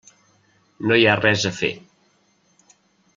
No 0.91 0.97
hi 1.01 1.05
ha 1.11 1.17
res 1.19 1.45
a 1.49 1.53
fer. 1.59 1.71